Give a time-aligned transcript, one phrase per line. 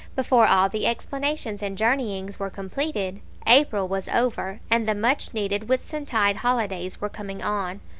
[0.15, 5.65] Before all the explanations and journeyings were completed, April was over, and the much needed
[5.69, 7.81] Whitsuntide holidays were coming on.